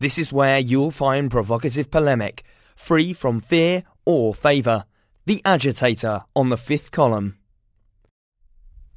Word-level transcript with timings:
This 0.00 0.16
is 0.16 0.32
where 0.32 0.58
you'll 0.58 0.92
find 0.92 1.28
provocative 1.28 1.90
polemic, 1.90 2.44
free 2.76 3.12
from 3.12 3.40
fear 3.40 3.82
or 4.04 4.32
favour. 4.32 4.84
The 5.26 5.42
Agitator 5.44 6.22
on 6.36 6.50
the 6.50 6.56
fifth 6.56 6.92
column. 6.92 7.36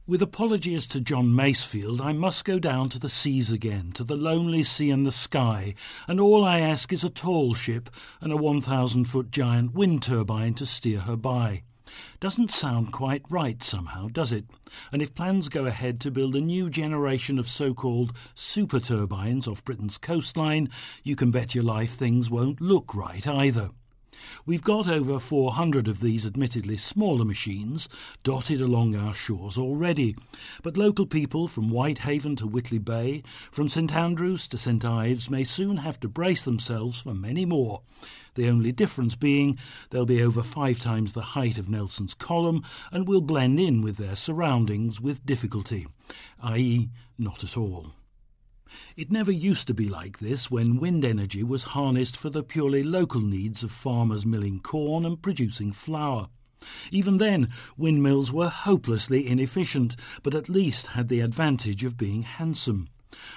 With 0.06 0.22
apologies 0.22 0.86
to 0.88 1.02
John 1.02 1.29
Masefield, 1.29 2.02
I 2.02 2.14
must 2.14 2.46
go 2.46 2.60
down 2.60 2.90
to 2.90 3.00
the 3.00 3.10
seas 3.10 3.52
again, 3.52 3.92
to 3.94 4.04
the 4.04 4.16
lonely 4.16 4.62
sea 4.62 4.92
and 4.92 5.06
the 5.06 5.12
sky, 5.12 5.74
and 6.08 6.20
all 6.20 6.44
I 6.44 6.60
ask 6.60 6.93
is 6.93 7.04
a 7.04 7.09
tall 7.09 7.54
ship 7.54 7.89
and 8.20 8.31
a 8.31 8.38
1,000 8.38 9.05
foot 9.05 9.31
giant 9.31 9.73
wind 9.73 10.04
turbine 10.04 10.54
to 10.55 10.65
steer 10.65 10.99
her 10.99 11.15
by. 11.15 11.63
Doesn't 12.20 12.52
sound 12.52 12.92
quite 12.92 13.24
right 13.30 13.62
somehow, 13.64 14.07
does 14.07 14.32
it? 14.32 14.46
And 14.92 15.02
if 15.02 15.16
plans 15.16 15.50
go 15.50 15.66
ahead 15.66 16.00
to 16.02 16.12
build 16.12 16.36
a 16.36 16.42
new 16.42 16.70
generation 16.70 17.39
of 17.39 17.48
so 17.48 17.74
called 17.74 18.14
super 18.36 18.80
turbines 18.80 19.48
off 19.48 19.64
Britain's 19.64 19.98
coastline, 19.98 20.70
you 21.04 21.16
can 21.16 21.32
bet 21.32 21.56
your 21.56 21.64
life 21.64 21.93
things 21.93 22.30
won't 22.30 22.62
look 22.62 22.93
right 22.96 23.25
either. 23.28 23.71
We've 24.46 24.64
got 24.64 24.88
over 24.88 25.20
400 25.20 25.88
of 25.88 26.00
these 26.00 26.25
admittedly 26.25 26.78
smaller 26.78 27.24
machines 27.24 27.88
dotted 28.24 28.61
along 28.61 28.96
our 28.96 29.14
shores 29.14 29.57
already, 29.57 30.15
but 30.64 30.78
local 30.78 31.06
people 31.06 31.47
from 31.47 31.70
Whitehaven 31.70 32.36
to 32.38 32.47
Whitley 32.47 32.80
Bay, 32.80 33.23
from 33.52 33.70
St 33.70 33.94
Andrews 33.94 34.47
to 34.50 34.58
St 34.58 34.84
Ives 34.84 35.30
may 35.30 35.44
soon 35.44 35.78
have 35.78 36.00
to 36.02 36.08
brace 36.08 36.44
themselves 36.44 37.00
for 37.00 37.14
many 37.14 37.45
more. 37.45 37.81
The 38.36 38.50
only 38.50 38.72
difference 38.72 39.16
being 39.16 39.58
they'll 39.89 40.06
be 40.06 40.22
over 40.23 40.44
five 40.44 40.80
times 40.80 41.14
the 41.14 41.22
height 41.22 41.58
of 41.58 41.70
Nelson's 41.70 42.14
column 42.14 42.64
and 42.92 43.08
will 43.08 43.22
blend 43.22 43.59
in 43.59 43.81
with 43.81 43.98
their 43.98 44.16
surroundings 44.16 45.00
with 45.00 45.25
difficulty, 45.25 45.88
i.e., 46.42 46.89
not 47.17 47.44
at 47.44 47.58
all. 47.58 47.94
It 48.97 49.11
never 49.11 49.31
used 49.31 49.67
to 49.67 49.73
be 49.73 49.88
like 49.88 50.19
this 50.19 50.52
when 50.52 50.80
wind 50.80 51.05
energy 51.05 51.44
was 51.44 51.63
harnessed 51.63 52.17
for 52.17 52.30
the 52.30 52.44
purely 52.44 52.83
local 52.83 53.22
needs 53.22 53.64
of 53.64 53.72
farmers 53.72 54.25
milling 54.25 54.59
corn 54.59 55.06
and 55.06 55.22
producing 55.22 55.72
flour. 55.72 56.28
Even 56.92 57.17
then, 57.17 57.50
windmills 57.78 58.33
were 58.33 58.50
hopelessly 58.50 59.28
inefficient, 59.28 59.95
but 60.23 60.36
at 60.36 60.50
least 60.50 60.88
had 60.88 61.08
the 61.08 61.22
advantage 61.22 61.83
of 61.86 61.98
being 61.98 62.23
handsome. 62.23 62.89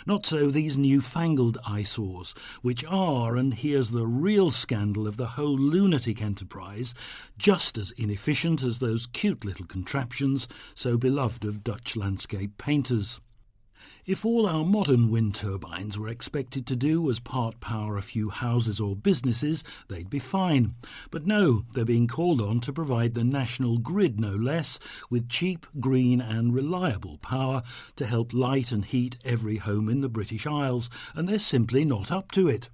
Not 0.06 0.26
so 0.26 0.50
these 0.50 0.76
new-fangled 0.76 1.58
eyesores, 1.66 2.34
which 2.62 2.84
are, 2.84 3.36
and 3.36 3.54
here's 3.54 3.90
the 3.90 4.06
real 4.06 4.50
scandal 4.50 5.06
of 5.06 5.16
the 5.16 5.28
whole 5.28 5.58
lunatic 5.58 6.20
enterprise, 6.20 6.94
just 7.38 7.78
as 7.78 7.92
inefficient 7.92 8.62
as 8.62 8.78
those 8.78 9.06
cute 9.06 9.44
little 9.44 9.66
contraptions 9.66 10.46
so 10.74 10.96
beloved 10.96 11.44
of 11.44 11.64
Dutch 11.64 11.96
landscape 11.96 12.58
painters. 12.58 13.20
If 14.06 14.24
all 14.24 14.46
our 14.46 14.64
modern 14.64 15.10
wind 15.10 15.34
turbines 15.34 15.98
were 15.98 16.08
expected 16.08 16.66
to 16.66 16.76
do 16.76 17.00
was 17.00 17.20
part 17.20 17.60
power 17.60 17.96
a 17.96 18.02
few 18.02 18.30
houses 18.30 18.78
or 18.78 18.94
businesses, 18.94 19.64
they'd 19.88 20.10
be 20.10 20.18
fine. 20.18 20.74
But 21.10 21.26
no, 21.26 21.64
they're 21.72 21.84
being 21.84 22.06
called 22.06 22.40
on 22.40 22.60
to 22.60 22.72
provide 22.72 23.14
the 23.14 23.24
national 23.24 23.78
grid, 23.78 24.20
no 24.20 24.32
less, 24.34 24.78
with 25.08 25.28
cheap, 25.28 25.66
green, 25.80 26.20
and 26.20 26.54
reliable 26.54 27.18
power 27.18 27.62
to 27.96 28.06
help 28.06 28.34
light 28.34 28.72
and 28.72 28.84
heat 28.84 29.16
every 29.24 29.56
home 29.56 29.88
in 29.88 30.02
the 30.02 30.08
British 30.08 30.46
Isles, 30.46 30.90
and 31.14 31.28
they're 31.28 31.38
simply 31.38 31.84
not 31.84 32.12
up 32.12 32.30
to 32.32 32.48
it. 32.48 32.68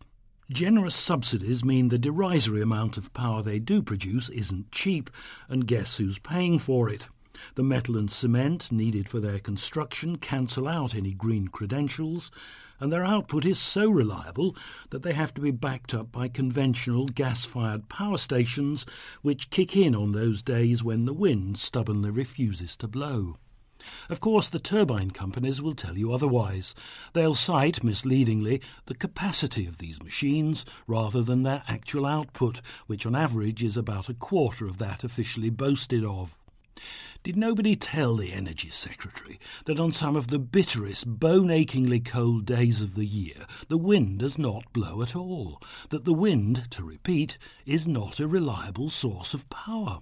Generous 0.50 0.96
subsidies 0.96 1.64
mean 1.64 1.90
the 1.90 1.98
derisory 1.98 2.60
amount 2.60 2.96
of 2.96 3.12
power 3.12 3.40
they 3.40 3.60
do 3.60 3.82
produce 3.82 4.28
isn't 4.30 4.72
cheap, 4.72 5.08
and 5.48 5.66
guess 5.66 5.98
who's 5.98 6.18
paying 6.18 6.58
for 6.58 6.88
it? 6.88 7.06
The 7.54 7.62
metal 7.62 7.96
and 7.96 8.10
cement 8.10 8.70
needed 8.70 9.08
for 9.08 9.20
their 9.20 9.38
construction 9.38 10.16
cancel 10.16 10.68
out 10.68 10.94
any 10.94 11.12
green 11.12 11.48
credentials, 11.48 12.30
and 12.78 12.90
their 12.90 13.04
output 13.04 13.44
is 13.44 13.58
so 13.58 13.90
reliable 13.90 14.56
that 14.90 15.02
they 15.02 15.12
have 15.12 15.34
to 15.34 15.40
be 15.40 15.50
backed 15.50 15.92
up 15.94 16.12
by 16.12 16.28
conventional 16.28 17.06
gas 17.06 17.44
fired 17.44 17.88
power 17.88 18.18
stations, 18.18 18.86
which 19.22 19.50
kick 19.50 19.76
in 19.76 19.94
on 19.94 20.12
those 20.12 20.42
days 20.42 20.82
when 20.82 21.04
the 21.04 21.12
wind 21.12 21.58
stubbornly 21.58 22.10
refuses 22.10 22.76
to 22.76 22.88
blow. 22.88 23.36
Of 24.10 24.20
course, 24.20 24.48
the 24.48 24.58
turbine 24.58 25.10
companies 25.10 25.62
will 25.62 25.74
tell 25.74 25.96
you 25.96 26.12
otherwise. 26.12 26.74
They'll 27.14 27.34
cite, 27.34 27.82
misleadingly, 27.82 28.60
the 28.84 28.94
capacity 28.94 29.66
of 29.66 29.78
these 29.78 30.02
machines 30.02 30.66
rather 30.86 31.22
than 31.22 31.42
their 31.44 31.62
actual 31.66 32.04
output, 32.04 32.60
which 32.86 33.06
on 33.06 33.14
average 33.14 33.64
is 33.64 33.76
about 33.78 34.08
a 34.08 34.14
quarter 34.14 34.66
of 34.66 34.78
that 34.78 35.02
officially 35.02 35.50
boasted 35.50 36.04
of. 36.04 36.38
Did 37.22 37.36
nobody 37.36 37.76
tell 37.76 38.16
the 38.16 38.32
Energy 38.32 38.70
Secretary 38.70 39.38
that 39.66 39.78
on 39.78 39.92
some 39.92 40.16
of 40.16 40.28
the 40.28 40.38
bitterest, 40.38 41.06
bone 41.06 41.50
achingly 41.50 42.00
cold 42.00 42.46
days 42.46 42.80
of 42.80 42.94
the 42.94 43.04
year 43.04 43.44
the 43.68 43.76
wind 43.76 44.20
does 44.20 44.38
not 44.38 44.72
blow 44.72 45.02
at 45.02 45.14
all? 45.14 45.60
That 45.90 46.06
the 46.06 46.14
wind, 46.14 46.70
to 46.70 46.82
repeat, 46.82 47.36
is 47.66 47.86
not 47.86 48.20
a 48.20 48.26
reliable 48.26 48.88
source 48.88 49.34
of 49.34 49.50
power? 49.50 50.00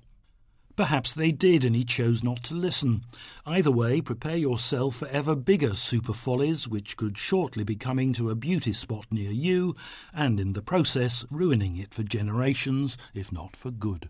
Perhaps 0.76 1.12
they 1.12 1.32
did, 1.32 1.64
and 1.64 1.74
he 1.74 1.82
chose 1.82 2.22
not 2.22 2.44
to 2.44 2.54
listen. 2.54 3.02
Either 3.44 3.72
way, 3.72 4.00
prepare 4.00 4.36
yourself 4.36 4.94
for 4.94 5.08
ever 5.08 5.34
bigger 5.34 5.74
super 5.74 6.12
follies, 6.12 6.68
which 6.68 6.96
could 6.96 7.18
shortly 7.18 7.64
be 7.64 7.74
coming 7.74 8.12
to 8.12 8.30
a 8.30 8.36
beauty 8.36 8.72
spot 8.72 9.06
near 9.10 9.32
you, 9.32 9.74
and 10.14 10.38
in 10.38 10.52
the 10.52 10.62
process 10.62 11.24
ruining 11.32 11.76
it 11.76 11.92
for 11.92 12.04
generations, 12.04 12.96
if 13.12 13.32
not 13.32 13.56
for 13.56 13.72
good. 13.72 14.08